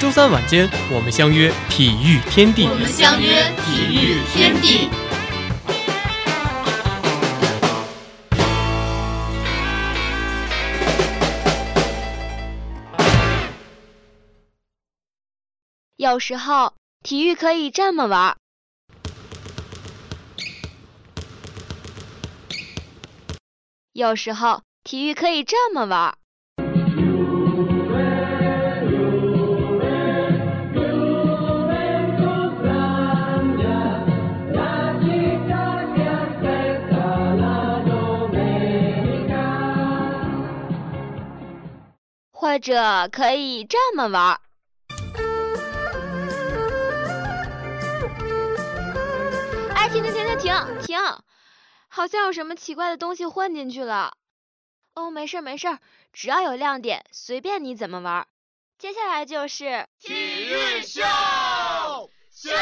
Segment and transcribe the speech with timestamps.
[0.00, 2.66] 周三晚间，我们相约体育天地。
[2.68, 4.90] 我们相约体育天地。
[15.96, 18.36] 有时候，体育可以这么玩儿。
[23.92, 26.18] 有时候，体育可以这么玩。
[42.54, 44.40] 或者可以这么玩。
[49.74, 50.98] 哎，停停停停停停！
[51.88, 54.16] 好像有什么奇怪的东西混进去了。
[54.94, 55.78] 哦，没事没事，
[56.12, 58.24] 只要有亮点，随便你怎么玩。
[58.78, 61.02] 接下来就是体育秀
[62.30, 62.52] 秀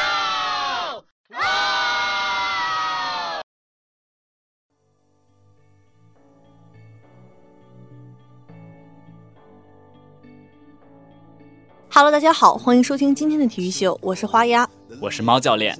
[11.95, 14.67] ！Hello，大家好，欢迎收听今天的体育秀，我是花鸭，
[14.99, 15.77] 我是猫教练。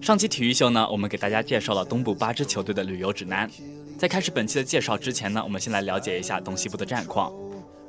[0.00, 3.50] 上期体育秀呢，我们给大家介绍了东部八支球队的旅游指南。
[3.98, 7.32] 在开始本期的介绍之前呢，我们先来了解一下东西部的战况。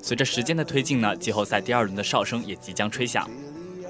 [0.02, 3.30] 随着时间的推进呢，季后赛第二轮的哨声也即将吹响。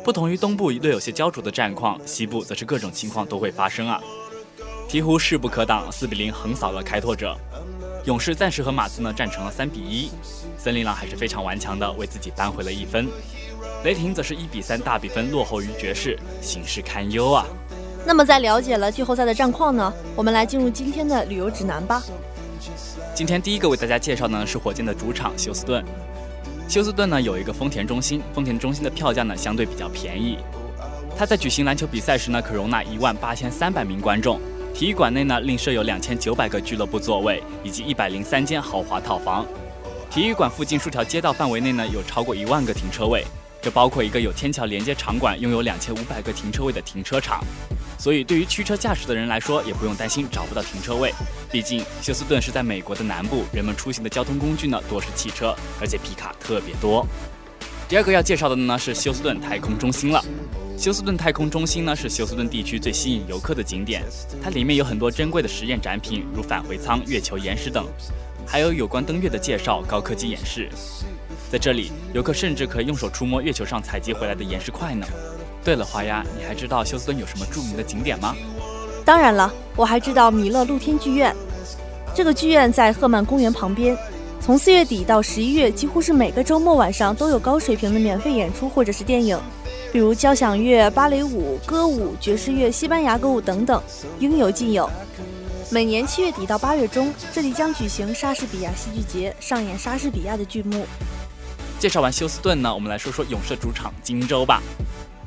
[0.03, 4.01] 不同于东部略有些焦灼的战况，西部则是各种情况都会发生啊。
[4.89, 7.37] 鹈鹕势不可挡，四比零横扫了开拓者。
[8.03, 10.09] 勇士暂时和马刺呢战成了三比一。
[10.57, 13.07] 森林狼还是非常顽强的，为自己扳回了一分。
[13.87, 17.45] 雷霆则是一比三大比分落后于爵士，形势堪忧啊。
[18.05, 22.03] 那么在了解了季后赛的战况呢，我们来进入今天的旅游指南吧。
[23.15, 25.81] 今天第一个为大家介绍呢是火箭的主场休斯顿。
[26.67, 30.37] 休斯顿呢有一个丰田中心，丰田中心的票价呢相对比较便宜。
[31.17, 34.37] 它在举行篮球比赛时呢可容纳一万八千三百名观众。
[34.73, 39.45] 体育馆内呢另设有两千九百个俱乐部座位以及一百零三间豪华套房。
[40.09, 43.23] 体育馆附近数条街道范围内呢有超过一万个停车位。
[43.61, 47.43] 这包括一个有天桥连接场馆、拥有两千五百个停车位的停车场，
[47.99, 51.13] 所以对于驱车驾驶的人来说，也不用担心找不到停车位。
[51.51, 57.05] 毕竟休斯顿是在美国的南部，人们出行的交通工具呢多是汽车，而且皮卡特别多。
[57.89, 60.23] 第二个要介绍的呢是休斯顿太空中心了。
[60.77, 64.03] 休斯顿太空中心呢是休斯顿地区最吸引游客的景点，
[64.43, 67.87] 它里面有很多珍贵的实验展品，如返回舱、月球岩石等，
[68.45, 70.69] 还有有关登月的介绍、高科技演示。
[71.49, 75.07] 在这里，游客甚至可以用手触摸月球上采集回来的岩石块呢。
[75.63, 78.35] 对了，花鸭，你还知道休斯顿有什么著名的景点吗？
[79.05, 81.33] 当然了，我还知道米勒露天剧院。
[82.13, 83.97] 这个剧院在赫曼公园旁边，
[84.41, 89.39] 从四月底到十一月，几乎是每个周末晚上都有高水平的免费演出或者是电影，
[89.93, 93.81] 比如交响乐、芭蕾舞、歌舞、爵士乐、西班牙歌舞等等，
[94.19, 94.89] 应有尽有。
[95.69, 100.85] 每年七月底到八月中，这里将举行莎士比亚戏剧节，上演莎士比亚的剧目。
[101.79, 104.61] 介绍完休斯顿呢，我们来说说勇士主场金州吧。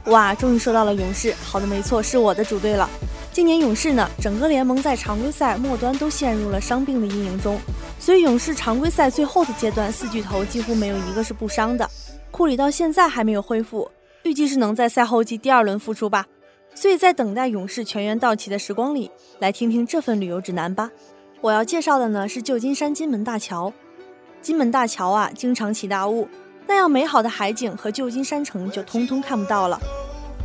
[0.07, 2.89] 哇，终于说到了勇士，好的，没错，是我的主队了。
[3.33, 7.61] 今年勇士呢，整个联盟在常规赛末端都陷入了伤病的阴影中，
[7.99, 11.89] 所以勇士常规赛最后的阶段，四巨头几乎没有一个是不伤的。
[12.31, 13.89] 库里到现在还没有恢复，
[14.25, 16.27] 预计是能在赛后季第二轮复出吧。
[16.75, 20.91] 所以在等待勇士全员到齐的时光里，来听听这份旅游指南吧。
[21.41, 23.73] 我要介绍的呢是旧金山金门大桥。
[24.43, 26.27] 金门大桥啊，经常起大雾，
[26.67, 29.79] 那样美好的海景和旧金山城就通通看不到了。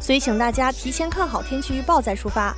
[0.01, 2.53] 所以，请大家提前看好天气预报再出发。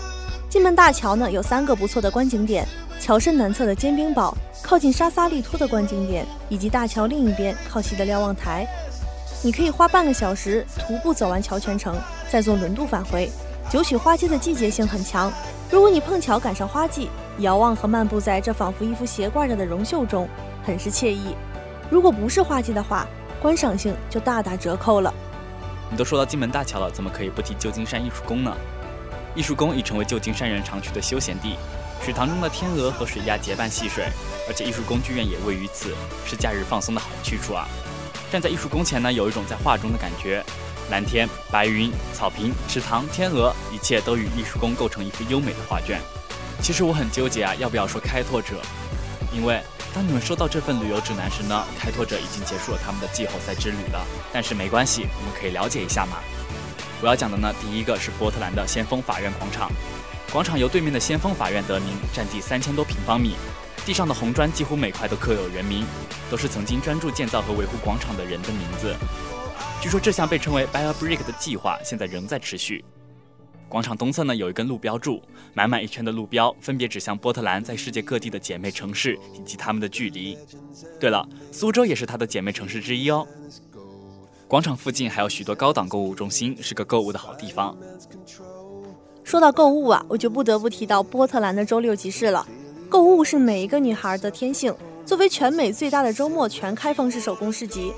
[0.50, 2.68] 金门大桥呢，有三个不错的观景点：
[3.00, 8.66] 桥身南侧的尖冰堡，靠近沙萨利托的观景点，以及大桥另一边靠西的瞭望台。
[9.44, 11.96] 你可以花半个小时徒步走完桥全程，
[12.28, 13.30] 再坐轮渡返回。
[13.70, 15.32] 九曲花街的季节性很强，
[15.70, 17.10] 如果你碰巧赶上花季，
[17.40, 20.28] 遥望和漫步在这仿佛一幅斜挂着的绒绣中。
[20.68, 21.34] 很是惬意。
[21.90, 23.08] 如果不是花季的话，
[23.42, 25.14] 观赏性就大打折扣了。
[25.90, 28.54] 你都说到金门大桥了，怎么可以不提旧金山艺术宫呢？
[29.34, 31.56] 艺术宫已成为旧金山人常去的休闲地，
[32.04, 34.10] 水塘中的天鹅和水鸭结伴戏水，
[34.46, 37.66] 而且艺术宫剧院也位于此，是假日放松的好去处啊。
[38.30, 40.44] 站在艺术宫前呢，有一种在画中的感觉。
[40.90, 46.02] 蓝天、白云、草坪、池塘、天鹅，一切都与艺术宫构成一幅优美的画卷。
[46.62, 48.56] 其实我很纠结啊，要不要说开拓者？
[49.34, 49.62] 因为
[49.98, 54.06] 当你们收到这份旅游指南时呢，开拓者已经结束了他们的季后赛之旅了。
[54.32, 56.18] 但是没关系，我们可以了解一下嘛。
[57.02, 59.72] 我要讲的呢，第一个是波特兰的先锋法院广场。
[60.32, 63.38] 广场由对面的先锋法院得名，占地三千多平方米，
[63.88, 65.84] 地上的红砖几乎每块都刻有人名，
[66.30, 68.96] 都是曾经专注建造和维护广场的人的名字。
[69.82, 72.86] 据说这项被称为 “Buy a Brick” 的计划现在仍在持续。
[73.70, 75.22] 广场东侧呢有一根路标柱，
[75.54, 80.38] 满满一圈的路标分别指向波特兰在世界各地的姐妹城市以及它们的距离。
[81.00, 83.28] 对了，苏州也是它的姐妹城市之一哦。
[84.48, 87.78] 广场附近还有许多高档购物中心，是个购物的好地方。
[89.24, 92.48] 说到购物啊，我就不得不提到波特兰的周六集市了。
[92.88, 94.74] 购物是每一个女孩的天性。
[95.06, 97.94] 作为全美最大的周末全开放式手工市集，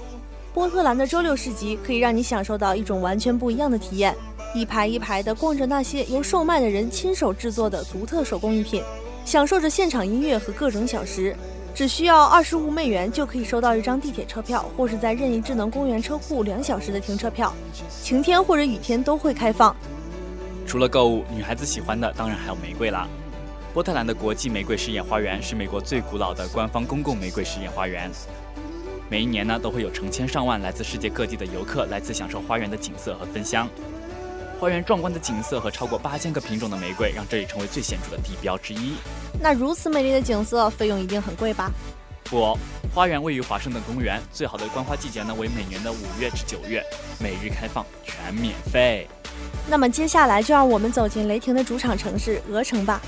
[0.53, 4.15] 波特兰的周六市集可以让你享受到一种完全不一样的体验。
[4.53, 8.83] 一排一排的逛着那些由售卖的人亲手制作的独特手工艺品，
[9.23, 11.35] 享受着现场音乐和各种小食。
[11.75, 17.53] 只需要二十五美元就可以收到一张地铁车票，或是在任意智能公园车库两小时的停车票。
[18.01, 19.73] 晴天或者雨天都会开放。
[20.65, 23.07] 除了购物，女孩子喜欢的当然还有玫瑰啦。
[23.71, 28.09] 波特兰的国际玫瑰试验花园是美国最古老的官方公共玫瑰试验花园。
[29.09, 33.69] 每一年呢，都会有成千上万来自世界各地的游客来此享受花园的景色和芬香。
[34.59, 38.95] 花园壮观的景色和超过八千个品种的玫瑰，让这里成为最显著的地标之一。
[39.41, 41.71] 那如此美丽的景色，费用一定很贵吧？
[42.25, 42.57] 不，
[42.93, 46.83] 花园位于华盛顿公园，最好的观花季节呢为每年的五月至九月，
[47.19, 49.07] 每日开放，全免费。
[49.69, 53.01] 那么接下来就让我们走进雷霆的主场城市鹅城吧。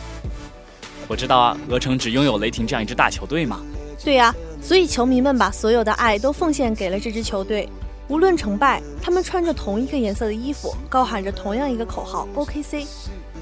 [1.09, 3.59] 我知道啊，鹅城只拥有雷霆这样一支大球队嘛。
[4.01, 7.68] 对呀，所以球迷们把所有的爱都奉献给了这支球队。
[8.11, 12.85] 无论成败，他们穿着同一个颜色的衣服，高喊着同样一个口号 “OKC”。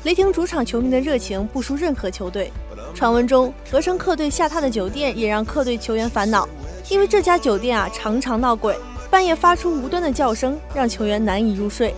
[0.04, 2.54] 雷霆主场球迷的热情不输任何球队。
[2.94, 6.48] 传闻中，鹅城客队下榻的酒店也让客队球员烦恼，
[6.88, 8.78] 因为这家酒店啊常常闹鬼，
[9.10, 11.96] 半夜发出无端的叫声，让球员难以入睡。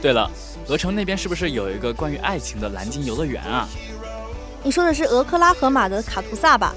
[0.00, 0.30] 对了，
[0.68, 3.68] 鹅城那边是不是有一个关于爱情的蓝鲸游乐园啊？
[4.62, 6.72] 你说的是俄克拉荷马的卡图萨吧？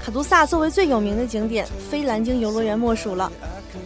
[0.00, 3.32] 卡图萨作为最有名的景点，非蓝鲸游乐园莫属了。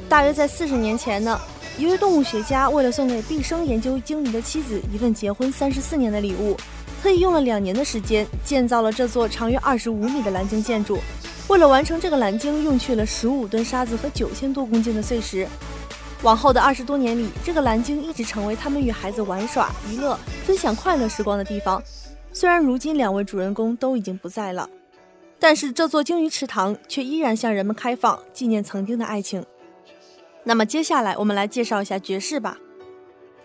[0.09, 1.41] 大约在四十年前呢，
[1.79, 6.56] 一位动物学家为了送给毕生研究鲸鱼的妻子一份结婚三十四年的礼物，
[7.03, 10.99] 特意用了两年的时间建造了这座长约二十五米的蓝鲸建筑。
[11.49, 15.47] 为了完成这个蓝鲸，用去了十五吨沙子和九千多公斤的碎石。
[16.23, 21.81] 往后的二十多年里，这个蓝鲸一直成为他们与孩子玩耍、娱乐、分享快乐时光的地方。
[22.32, 24.69] 虽然如今两位主人公都已经不在了，
[25.39, 29.44] 但是这座鲸鱼池塘却依然向人们开放，纪念曾经的爱情。
[30.48, 32.56] 那么接下来我们来介绍一下爵士吧。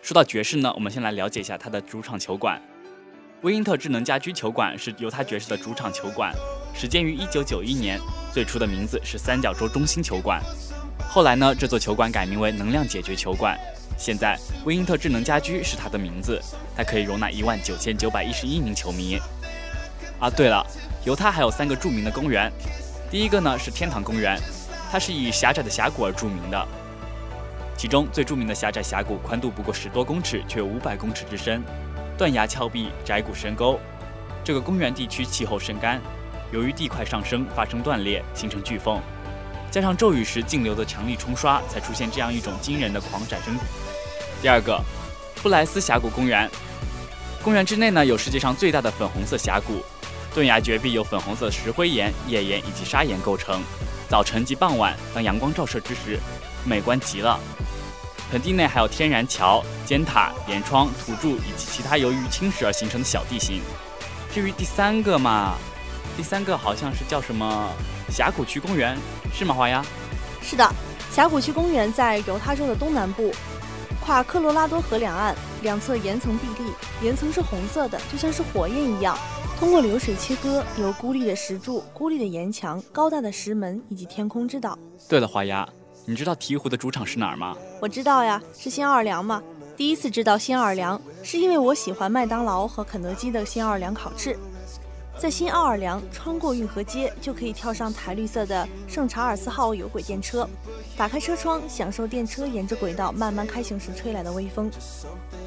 [0.04, 2.62] 说到爵士呢，我们先来了解一下它的主场球馆——
[3.42, 6.32] 威因特智能家居球馆，是犹他爵士的主场球馆，
[6.76, 8.00] 始建于1991年，
[8.32, 10.44] 最初的名字是三角洲中心球馆。
[11.10, 13.58] 后来呢，这座球馆改名为能量解决球馆。
[13.98, 16.40] 现在，威因特智能家居是它的名字，
[16.78, 19.18] 它可以容纳一万九千九百一十一名球迷。
[20.20, 20.64] 啊，对了，
[21.04, 22.52] 犹他还有三个著名的公园，
[23.10, 24.40] 第一个呢是天堂公园，
[24.92, 26.68] 它是以狭窄的峡谷而著名的。
[27.82, 31.64] 其中最著名的狭窄峡谷宽度不过十多公尺，却有五百公尺之深，
[32.16, 33.80] 断崖峭壁，窄谷深沟。
[34.44, 36.00] 这个公园地区气候甚干，
[36.52, 39.02] 由于地块上升发生断裂，形成巨缝。
[39.72, 43.58] 加上骤雨时径流的强力冲刷，才出现这样一种惊人的狂展声。
[44.44, 44.80] 第二个，
[45.42, 46.48] 布莱斯峡谷公园。
[47.44, 49.84] 公园之内呢，有世界上最大的粉红色峡谷，
[50.36, 53.60] 断崖绝壁由粉红色石灰岩、页岩以及砂岩构成。
[54.08, 56.20] 早晨及傍晚，当阳光照射之时，
[56.64, 57.40] 美观极了。
[58.32, 63.62] 盆地内还有天然桥、尖塔、岩窗、土柱以及其他由于侵蚀而形成的小地形。
[64.34, 65.56] 至于第三个嘛，
[66.16, 67.70] 第三个好像是叫什么
[68.10, 68.98] 峡谷区公园。
[69.34, 69.84] 是吗，华丫？
[70.42, 70.66] 是的，
[71.12, 73.34] 峡谷区公园在犹他州的东南部，
[74.00, 76.72] 跨科罗拉多河两岸，两侧岩层壁立，
[77.06, 79.18] 岩层是红色的，就像是火焰一样。
[79.60, 84.80] 通过流水切割，有孤立的石柱、孤立的岩墙、高大的石门以及天空之岛。
[85.10, 85.68] 对了，华鸭，
[86.06, 87.56] 你知道鹈鹕的主场是哪儿吗？
[87.80, 89.42] 我知道呀，是新奥尔良嘛。
[89.78, 94.38] 第一次知道新奥尔良，是因为我喜欢麦当劳和肯德基的新奥尔良烤翅。
[95.18, 100.48] 在新奥尔良，穿过运河街就可以跳上台绿色的圣查尔斯号有轨电车，
[100.98, 104.72] 打开车窗，享受电车沿着轨道慢慢开行时吹来的微风。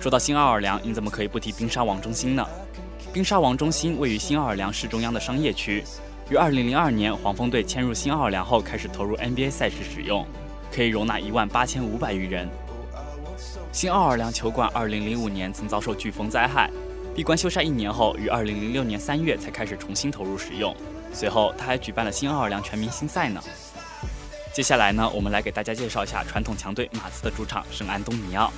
[0.00, 2.46] 说到新奥尔良，你怎么可以不提冰沙王中心呢？
[3.12, 5.84] 冰沙王中心位于新奥尔良市中央的商业区，
[6.30, 10.25] 于2002年黄蜂队迁入新奥尔良后开始投入 NBA 赛事使用，
[10.75, 12.49] 可以容纳一万八千五百余人。
[13.71, 16.69] 新奥尔良球馆2005年曾遭受飓风灾害，
[17.14, 20.75] 闭关修缮一年后，于2006年3月才开始重新投入使用。
[21.12, 23.40] 随后，他还举办了新奥尔良全明星赛呢。
[24.52, 28.52] 接下来呢，我们来给大家介绍一下传统强队马刺的主场圣安东尼奥。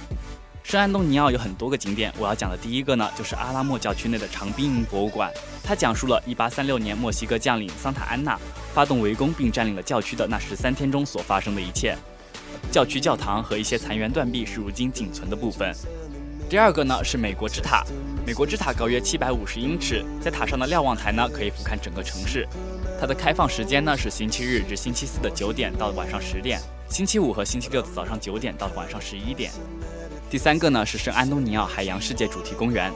[0.63, 5.31] 圣安东尼奥有很多个景点，我要讲的第一个呢，就是阿拉莫教区内的长兵营博物馆。
[5.63, 8.39] 它讲述了1836年墨西哥将领桑塔安娜
[8.77, 11.97] 发动围攻并占领了教区的那十三天中所发生的一切。
[12.71, 15.75] 教区教堂和一些残垣断壁是如今仅存的部分。
[16.47, 17.83] 第二个呢是美国之塔，
[18.27, 22.47] 美国之塔高约七百五十英尺，在塔上的瞭望台呢可以俯瞰整个城市。
[23.01, 29.51] 它的开放时间呢是星期日至星期四的九点到晚上十点，星期五和星期六的早上九点到晚上十一点。
[30.29, 32.93] 第三个呢是圣安东尼奥海洋世界主题公园，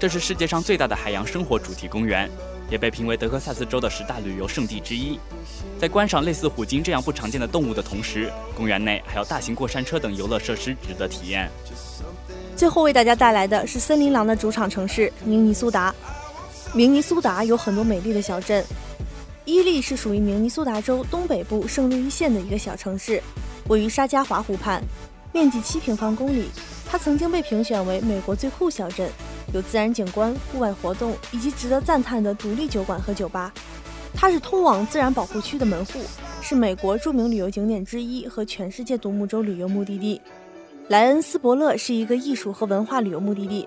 [0.00, 2.28] 这是世界上最大的海洋生活主题公园。
[2.72, 5.20] 也被评为德克萨斯州的十大旅游胜地之一。
[5.78, 11.50] 在观赏类似虎鲸这样不常见的动物的同时，公园内还有大型过山车等游乐设施值得体验。
[12.56, 15.94] 最后为大家带来的是森林狼的主场城市明尼苏达。
[16.72, 18.64] 明尼苏达有很多美丽的小镇。
[19.44, 23.22] 伊利是属于明尼苏达州东北部圣路易县的一个小城市，
[23.68, 24.82] 位于沙加华湖畔，
[25.30, 26.48] 面积七平方公里。
[26.88, 29.10] 它曾经被评选为美国最酷小镇。
[29.52, 33.52] 有自然景观、户外活动以及值得赞叹的独立酒馆和酒吧。
[34.14, 36.00] 它是通往自然保护区的门户，
[36.40, 40.20] 是美国著名旅游景点之一和全世界独木舟旅游目的地。
[40.88, 43.66] 莱恩斯伯勒是一个艺术和文化旅游目的地，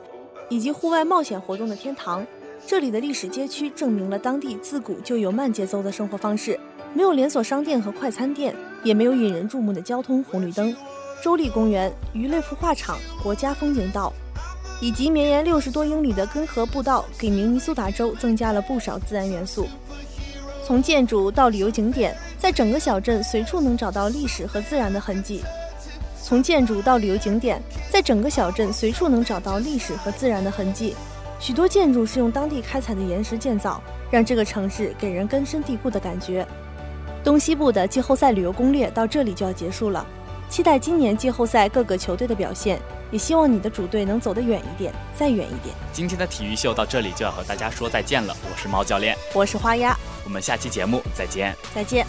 [0.49, 2.25] 以及户外冒险活动的天堂。
[2.67, 6.59] 这里的历史街区证明了当地自古就有慢节奏的生活方式，
[6.93, 10.75] 没有连锁商店和快餐店，也没有引人注目的交通红绿灯。
[11.23, 14.13] 州立公园、鱼类孵化场、国家风景道。
[14.81, 19.67] 以及绵延六十多英里的根河步道，给明尼苏达州增加了不少自然元素。
[20.63, 25.43] 从建筑到旅游景点，在整个小镇随处能找到历史和自然的痕迹。
[26.21, 30.95] 从建筑到旅游景点，在整个小镇随处能找到历史和自然的痕迹。
[31.39, 36.45] 许多建筑是用当地开采的岩石建造，让这个城市给人根深蒂固的感觉。
[37.23, 40.05] 东西部的季后赛旅游攻略到这里就要结束了，
[40.49, 42.79] 期待今年季后赛各个球队的表现。
[43.11, 45.75] 也希望你的主队能走得远一点，再远一点。
[45.93, 48.35] 今天的体育秀到这里就要和大家说再见了。
[48.51, 52.05] 我是猫教练，我是花鸭，我们下期节目再见，再见。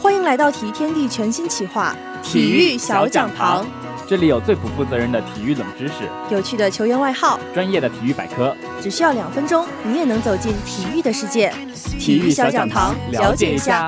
[0.00, 3.66] 欢迎来到体育天地全新企划——体育小讲堂。
[4.08, 11.52] 这里有最不负责任的体育冷知识，有趣的球员外号，专业的体育百科，只需要两分钟，你也能走进体育的世界。
[12.00, 13.86] 体育小讲堂，了解一下。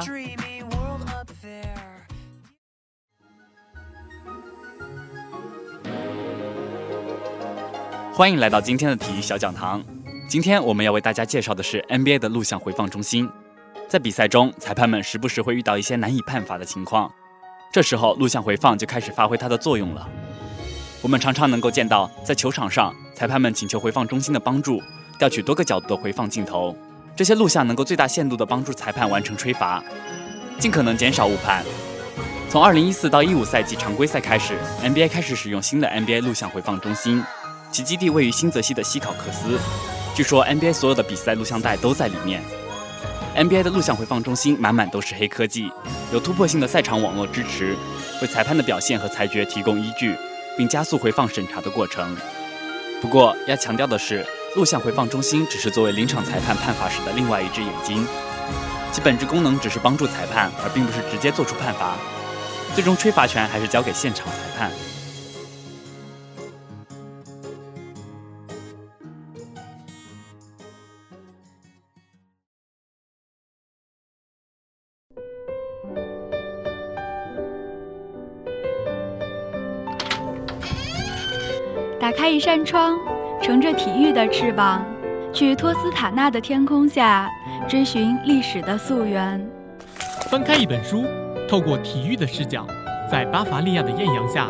[8.12, 9.82] 欢迎来到今天的体育小讲堂。
[10.28, 13.26] 今天我们要为大家介绍的是 NBA 的录像回放中心。
[13.88, 17.10] 在比赛中，裁判们时不时会遇到一些难以判罚的情况。
[17.72, 20.08] 这时候，录像回放就开始发挥它的作用了。
[21.00, 24.82] 我们常常能够见到，在球场上，裁判们请求回放中心的帮助，
[25.20, 26.76] 调取多个角度的回放镜头。
[27.14, 29.80] 这些录像能够最大限度地帮助裁判完成吹罚，
[30.58, 31.64] 尽可能减少误判。
[32.48, 37.22] 从2014到15赛季常规赛开始，NBA 开始使用新的 NBA 录像回放中心，
[37.70, 39.60] 其基地位于新泽西的西考克斯。
[40.12, 42.42] 据说 NBA 所有的比赛录像带都在里面。
[43.40, 45.72] NBA 的录像回放中心满满都是黑科技，
[46.12, 47.74] 有突破性的赛场网络支持，
[48.20, 50.14] 为裁判的表现和裁决提供依据，
[50.58, 52.14] 并加速回放审查的过程。
[53.00, 58.06] 不过要强调的是，录像回放中心只是作为临场裁判判罚时的另外一只眼睛，
[58.92, 61.96] 其本质功能只是帮助裁判，而并不是直接做出判罚。
[62.74, 64.70] 最终吹罚权还是交给现场裁判。
[82.40, 82.98] 扇窗，
[83.42, 84.82] 乘着体育的翅膀，
[85.32, 87.28] 去托斯塔纳的天空下
[87.68, 89.46] 追寻历史的溯源。
[90.30, 91.04] 翻开一本书，
[91.48, 92.66] 透过体育的视角，
[93.10, 94.48] 在巴伐利亚的艳阳下，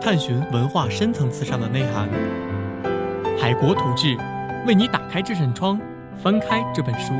[0.00, 2.08] 探寻文化深层次上的内涵。
[3.38, 4.16] 海国图志，
[4.66, 5.80] 为你打开这扇窗，
[6.22, 7.12] 翻开这本书。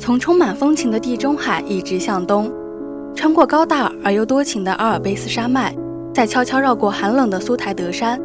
[0.00, 2.50] 从充满风情的地中海一直向东。
[3.14, 5.74] 穿过高大而又多情的阿尔卑斯山脉，
[6.14, 8.18] 再悄悄绕过寒冷的苏台德山，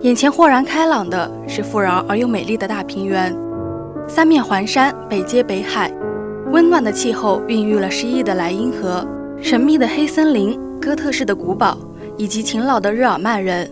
[0.00, 3.34] 眼前豁然开朗的是富饶而又美丽的大平原，
[4.08, 5.92] 三面环山，北接北海，
[6.50, 9.06] 温暖的气候孕育了诗意的莱茵河，
[9.40, 11.78] 神秘的黑森林，哥特式的古堡，
[12.16, 13.70] 以及勤劳的日耳曼人，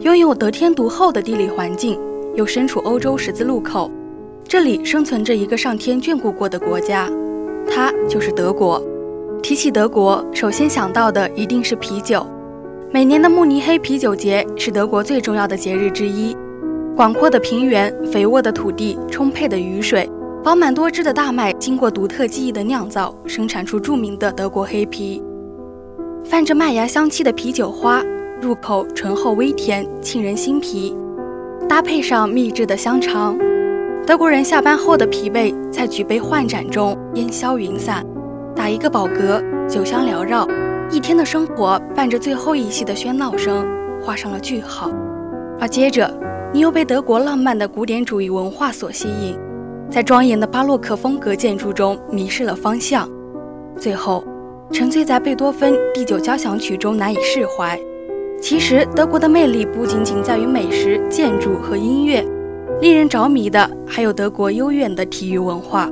[0.00, 1.98] 拥有得天独厚的地理环境，
[2.36, 3.90] 又身处欧洲十字路口，
[4.46, 7.10] 这里生存着一个上天眷顾过的国家，
[7.68, 8.80] 它就是德国。
[9.42, 12.24] 提起德国，首先想到的一定是啤酒。
[12.92, 16.36] 每年的慕尼黑啤酒节是德国最重要的节日之一。
[16.94, 20.08] 广阔的平原、肥沃的土地、充沛的雨水、
[20.44, 25.20] 饱满多汁的大麦，经过独特技艺的酿造，生产出著名的德国黑啤。
[26.24, 28.00] 泛着麦芽香气的啤酒花，
[28.40, 30.96] 入口醇厚微甜，沁人心脾。
[31.68, 33.36] 搭配上秘制的香肠，
[34.06, 38.06] 德国人下班后的疲惫在举杯换盏中烟消云散。
[38.54, 40.46] 打一个饱嗝，酒香缭绕，
[40.90, 43.66] 一天的生活伴着最后一息的喧闹声
[44.00, 44.90] 画上了句号。
[45.58, 46.12] 而接着，
[46.52, 49.38] 你又被德国浪漫的古典主义文化所吸引，
[49.90, 53.08] 在庄严的巴洛克风格建筑中迷失了方向，
[53.76, 54.24] 最后
[54.70, 57.78] 沉醉在贝多芬第九交响曲中难以释怀。
[58.40, 62.22] 其实，德国的魅力不仅仅在于美食、建筑和音乐，
[62.80, 65.88] 令人着迷的还有德国悠远的体育文化。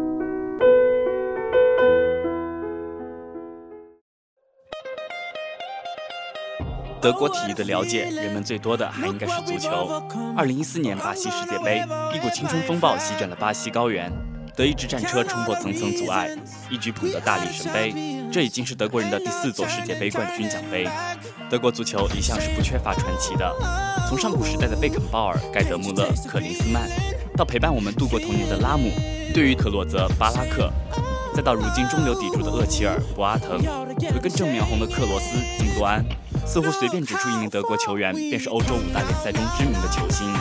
[7.01, 10.03] 德国体育的了解，人们最多的还应该是足球。
[10.37, 11.83] 二零一四年巴西世界杯，
[12.15, 14.13] 一股青春风暴席卷了巴西高原，
[14.55, 16.29] 德意志战车冲破层层阻碍，
[16.69, 17.95] 一举捧得大力神杯。
[18.31, 20.87] 这已经是德国人的第四座世界杯冠军奖杯。
[21.49, 23.51] 德国足球一向是不缺乏传奇的，
[24.09, 26.89] 从上古时代的贝肯鲍尔、盖德穆勒、克林斯曼，
[27.35, 28.91] 到陪伴我们度过童年的拉姆、
[29.35, 30.71] 对于克洛泽、巴拉克，
[31.35, 33.59] 再到如今中流砥柱的厄齐尔、博阿滕，
[34.13, 36.05] 和根正面红的克罗斯、金多安。
[36.47, 40.33] 似乎随便指出一名德国球员，便是欧洲五大联赛中知名的球星。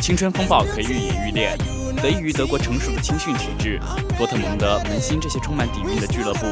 [0.00, 1.56] 青春风暴可以愈演愈烈，
[2.00, 3.78] 得益于德国成熟的青训体制。
[4.16, 6.46] 多特蒙德、门兴这些充满底蕴的俱乐部，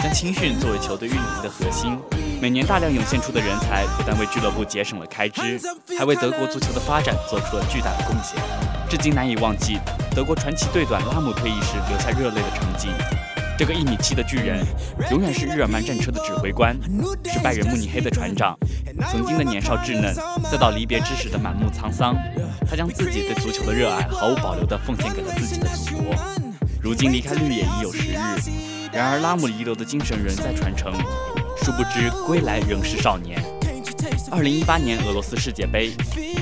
[0.00, 1.98] 将青训作为球队运营的核心。
[2.40, 5.60] 每年大量涌现出的人才，不但为俱乐部节省了开支，
[5.98, 8.40] 还为德国足球的发展做出了巨大的贡献。
[8.88, 9.78] 至今难以忘记
[10.14, 12.90] 德国传奇队短拉姆退役时留下热泪的场景。
[13.62, 14.58] 这个一米七的巨人，
[15.12, 16.76] 永远是日耳曼战车的指挥官，
[17.32, 18.58] 是拜仁慕尼黑的船长。
[19.08, 20.12] 曾经的年少稚嫩，
[20.50, 22.16] 再到离别之时的满目沧桑，
[22.68, 26.12] 他将自己对足球的热爱毫无保留地奉献给了自己的祖国。
[26.82, 28.16] 如今离开绿野已有十日，
[28.92, 30.92] 然而拉姆遗留的精神仍在传承。
[31.62, 33.40] 殊不知归来仍是少年。
[34.28, 35.92] 二零一八年俄罗斯世界杯，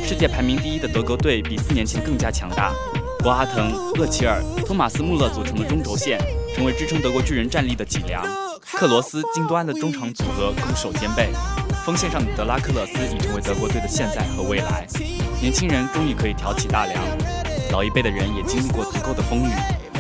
[0.03, 2.73] 世界排名第一的德国队比四年前更加强大。
[3.19, 6.19] 博阿滕、厄齐尔、托马斯·穆勒组成的中轴线。
[6.55, 8.25] 成为支撑德国巨人战力的脊梁，
[8.61, 11.31] 克罗斯、金多安的中场组合攻守兼备，
[11.85, 14.87] 锋线上的德拉克勒斯已成为德国队的现在和未来。
[15.41, 17.03] 年轻人终于可以挑起大梁，
[17.73, 19.53] 老一辈的人也经历过足够的风雨。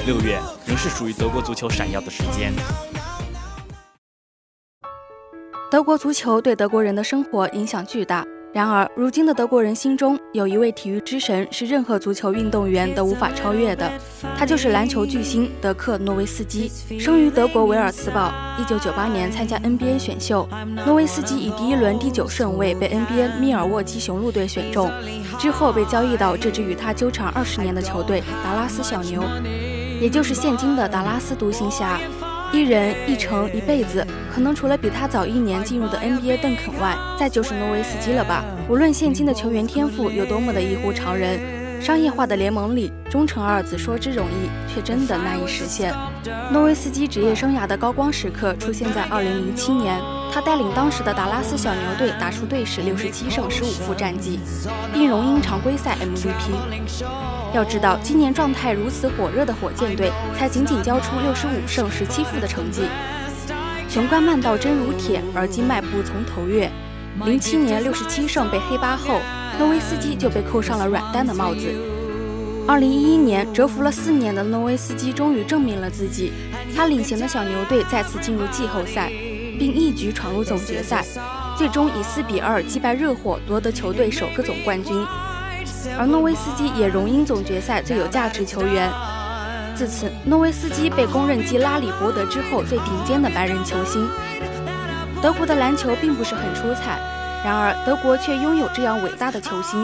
[0.06, 2.52] 六月仍是属于德国足球闪耀的时间。
[5.70, 8.26] 德国足球对德国人的生活影响巨大。
[8.52, 13.88] 然而，如今的德国人心中有一位体育之神，是任何足球运动员都无法超越的，
[14.36, 16.68] 他就是篮球巨星德克诺维斯基。
[16.98, 20.48] 生于德国维尔茨堡，一九九八年参加 NBA 选秀，
[20.84, 24.90] 诺维斯基以第一轮第九顺位被 NBA 密尔沃基雄鹿队选中，
[25.38, 29.22] 之后被交易到这支与他纠缠二十年的球队达拉斯小牛，
[30.00, 32.00] 也就是现今的达拉斯独行侠。
[32.52, 38.44] 一人一城一辈子，可能除了比他早一年进入的 NBA 邓肯外，再就是诺维斯基了吧。
[38.68, 41.40] 无论现今的球员天赋有多么的异乎常人，
[41.82, 45.92] 商业化的联盟里，忠诚二字说之容易，却真的难以实现。
[46.52, 50.00] 诺维斯基职业生涯的高光时刻出现在2007年，
[50.32, 54.38] 他带领当时的达拉斯小牛队打出队史67胜15负战绩，
[54.92, 56.52] 并荣膺常规赛 MVP。
[57.52, 62.82] 要知道，今年状态如此火热的火箭队，才仅仅交出六十五胜十七负的成绩。
[63.90, 66.70] 雄关漫道真如铁，而今迈步从头越。
[67.24, 69.18] 零七年六十七胜被黑八后，
[69.58, 71.66] 诺维斯基就被扣上了软蛋的帽子。
[72.68, 76.30] 二零一一年蛰伏了四年的诺维斯基终于证明了自己，
[76.72, 79.10] 他领衔的小牛队再次进入季后赛，
[79.58, 81.04] 并一举闯入总决赛，
[81.58, 85.04] 最终以四比二击败热火，夺得球队首个总冠军。
[85.98, 88.88] 而诺维斯基也荣膺总决赛最有价值球员。
[89.80, 94.06] 自此，诺维斯基被公认继拉里伯德之后最顶尖的白人球星。
[95.22, 97.00] 德国的篮球并不是很出彩，
[97.42, 99.82] 然而德国却拥有这样伟大的球星。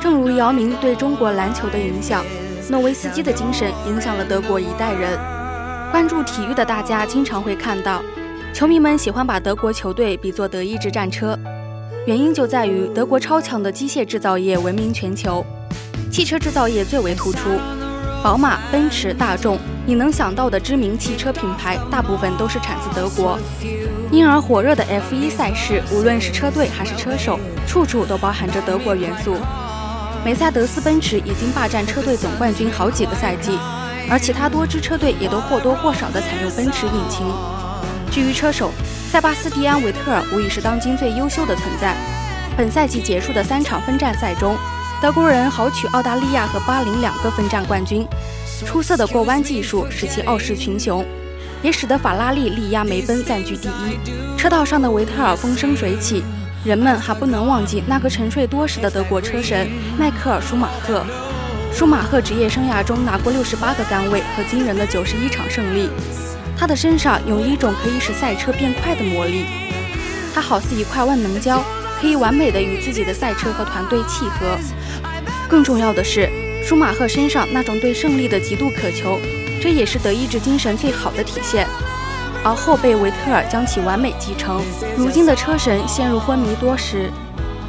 [0.00, 2.24] 正如姚明对中国篮球的影响，
[2.68, 5.16] 诺维斯基的精神影响了德国一代人。
[5.92, 8.02] 关注体育的大家经常会看到，
[8.52, 11.38] 球迷们喜欢把德国球队比作德意志战车。
[12.08, 15.46] 原因就在于德国超强的机械制造业闻名全球，
[16.10, 17.50] 汽车制造业最为突出。
[18.22, 23.36] 宝马、奔驰、大众，你能想到的知名汽车品牌，大部分都是产自德国。
[24.12, 29.34] 因而，火热的 F1 赛事，无论是车队还是车手，处处都包含着德国元素。
[30.24, 33.58] 梅赛德斯奔驰已经霸占车队总冠军好几个赛季，
[34.08, 37.26] 而其他多支车队也都或多或少地采用奔驰引擎。
[38.08, 38.70] 至于车手，
[39.10, 41.96] 塞巴斯蒂安·维特尔无疑是当今最优秀的存在。
[42.56, 44.56] 本赛季结束的三场分站赛中，
[45.02, 48.06] 德国人豪取澳大利亚和巴林两个分站冠军。
[48.64, 51.04] 出色的过弯技术使其傲视群雄，
[51.60, 53.98] 也使得法拉利力压梅奔暂居第一。
[54.38, 56.22] 车道上的维特尔风生水起。
[56.64, 61.04] 人们还不能忘记那个沉睡多时的德国车神迈克尔·舒马赫。
[61.74, 65.90] 舒马赫职业生涯中拿过六十八个杆位和惊人的九十一场胜利。
[66.56, 69.46] 他的身上有一种可以使赛车变快的魔力。
[70.32, 71.60] 他好似一块万能胶，
[72.00, 74.56] 可以完美的与自己的赛车和团队契合。
[75.52, 76.30] 更重要的是，
[76.64, 79.20] 舒马赫身上那种对胜利的极度渴求，
[79.60, 81.68] 这也是德意志精神最好的体现。
[82.42, 84.62] 而后辈维特尔将其完美继承。
[84.96, 87.10] 如今的车神陷入昏迷多时，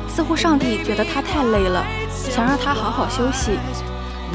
[0.07, 3.59] 似乎上帝觉得他太累了，想让他好好休息。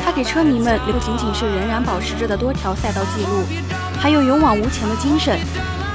[0.05, 3.47] 他给车迷们留仅仅是仍然保持着的多条赛道记录，
[3.99, 5.39] 还有勇往无前的精神。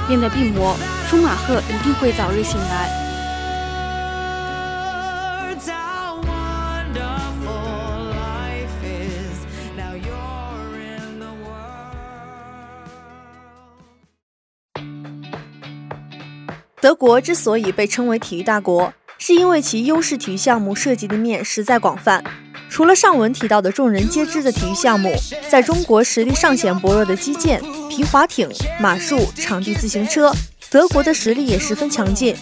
[0.08, 0.74] 面对病魔，
[1.08, 3.03] 舒马赫一定会早日醒来。
[16.84, 22.22] 德国之所以被称为体育大国，是因为其优势体育项目涉及的面实在广泛。
[22.68, 25.14] 除了上文提到的众人皆知的体育项目，
[25.48, 28.46] 在中国实力尚显薄弱的击剑、皮划艇、
[28.78, 30.30] 马术、场地自行车，
[30.68, 32.36] 德国的实力也十分强劲。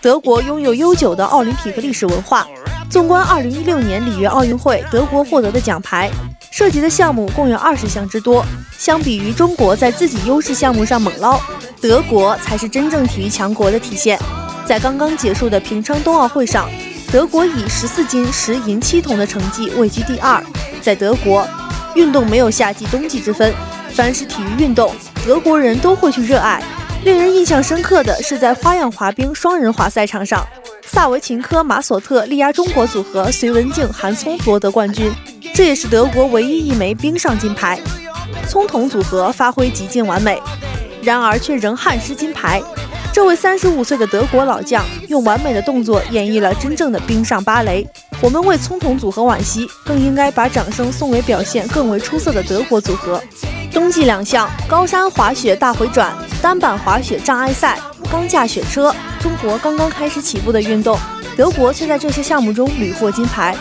[0.00, 2.46] 德国拥有悠久的奥林匹克历史文化。
[2.88, 6.08] 纵观2016年里约奥运会，德国获得的奖牌，
[6.58, 8.44] 涉及的项目共有二十项之多。
[8.76, 11.40] 相比于中国在自己优势项目上猛捞。
[11.80, 14.18] 德国才是真正体育强国的体现。
[14.66, 16.68] 在刚刚结束的平昌冬奥会上，
[17.12, 20.42] 德国以十四金十银七铜的成绩位居第二。
[20.82, 21.46] 在德国，
[21.94, 23.54] 运动没有夏季冬季之分，
[23.94, 24.92] 凡是体育运动，
[25.24, 26.60] 德国人都会去热爱。
[27.04, 30.44] 令人印象深刻的是，在花样滑冰双人滑赛场上，
[30.90, 35.12] 萨维琴科马索特力压中国组合隋文静韩聪夺得冠军，
[35.54, 37.78] 这也是德国唯一一枚冰上金牌。
[38.48, 40.40] 葱铜组合发挥极尽完美。
[41.02, 42.60] 然而却仍憾失金牌。
[43.12, 47.86] 这位三十五岁的德国老将用完美的动作演绎了真正的冰上芭蕾。
[48.20, 53.22] 我们为葱桶组合惋惜，更应该把掌声送给表现更为出色的德国组合。
[53.72, 57.78] 冬季两项高山滑雪大回转、单板滑雪障碍赛、
[58.10, 60.98] 钢架雪车，中国刚刚开始起步的运动，
[61.36, 63.56] 德国却在这些项目中屡获金牌。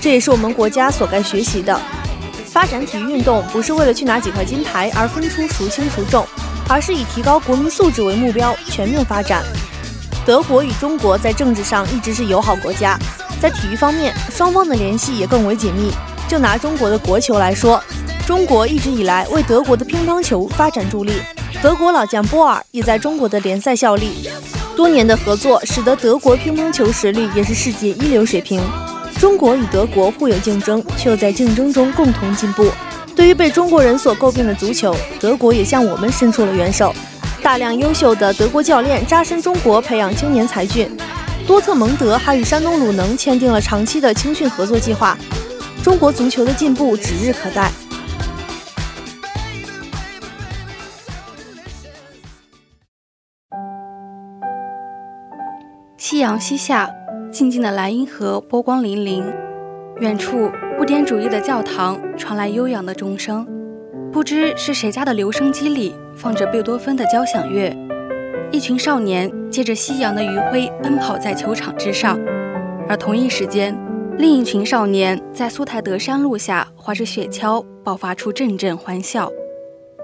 [0.00, 1.80] 这也是我们国家所该学习的。
[2.46, 6.26] 发展体育运动不是为了去拿几块金牌而分出孰轻孰重。
[6.72, 9.42] 而是以提高国民素质为目标，全面发展。
[10.24, 12.96] 德国与中国在政治上一直是友好国家，
[13.40, 15.90] 在体育方面，双方的联系也更为紧密。
[16.28, 17.82] 就拿中国的国球来说，
[18.24, 21.14] 中国一直以来为德国的乒乓球发展助力，
[21.62, 24.30] 德国老将波尔也在中国的联赛效力。
[24.74, 28.58] 多年的合作使得德国乒乓球实力也是世界一流水平。
[29.18, 32.70] 中国与德国互有竞争，却又在竞争中共同进步。
[33.14, 36.94] 对于被中国人所诟病的足球，德国也向我们伸出了援手。
[37.42, 40.90] 大量优秀的德国教练扎深中国，培养青年才俊。
[41.46, 45.18] 多特蒙德还与山东鲁能签订了长期的青训合作计划。
[45.82, 47.70] 中国足球的进步指日可待。
[56.10, 56.90] 夕阳西下，
[57.30, 59.24] 静静的莱茵河波光粼粼，
[60.00, 60.50] 远处。
[60.76, 63.46] 古典主义的教堂传来悠扬的钟声，
[64.10, 67.72] 不知是谁家的留声机里放着贝多芬的交响乐。
[68.50, 72.18] 一群少年借着夕阳的余晖奔跑在球场之上，
[72.88, 73.78] 而同一时间，
[74.18, 79.30] 另一群少年在苏台德山路下滑着雪橇，爆发出阵阵欢笑。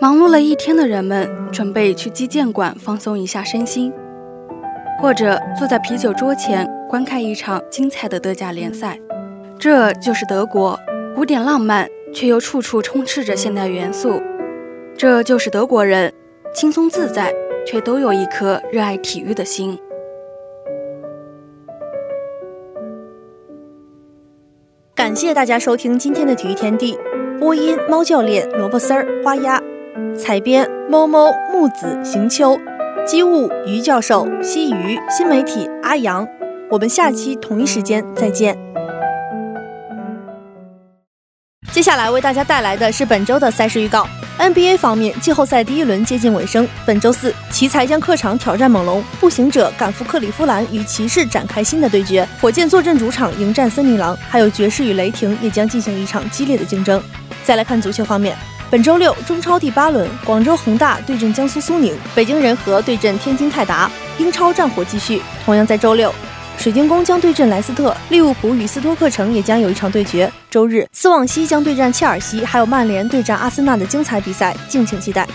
[0.00, 3.92] 忙碌了一天的人们准备去击剑馆放松一下身心，
[5.00, 8.98] 或者坐在啤酒桌前观看一场精彩的德甲联赛。
[9.58, 10.78] 这就是德国，
[11.14, 14.20] 古典浪漫却又处处充斥着现代元素。
[14.96, 16.12] 这就是德国人，
[16.54, 17.32] 轻松自在
[17.66, 19.78] 却都有一颗热爱体育的心。
[24.94, 26.98] 感谢大家收听今天的体育天地，
[27.38, 29.62] 播音猫教练、萝卜丝儿、花鸭，
[30.16, 32.58] 采编猫猫、木子、行秋，
[33.06, 36.26] 机务于教授、西鱼，新媒体阿阳。
[36.68, 38.58] 我们下期同一时间再见。
[41.70, 44.08] 接下来为大家带来的是本周的赛事预告。
[44.40, 57.00] NBA 方面，季后赛第一轮接近尾声，本周四，奇才将客场挑战猛龙，步行者赶赴克利夫兰与骑士展开新的对决，火箭坐镇主场迎战森林狼，还有爵士与雷霆也将进行一场激烈的竞争。
[57.44, 58.36] 再来看足球方面，
[58.68, 65.22] 本周六中超第八轮，广州恒大对阵江苏苏宁，北京人和对阵天津泰达，英超战火继续。
[65.44, 66.12] 同样在周六。
[66.58, 70.30] 水晶宫将对阵莱斯特，利物浦与斯托克城也将有一场对决。
[70.50, 75.28] 周日，斯旺西将对战切尔西，还有曼联对战阿森纳的精彩比赛，敬请期待。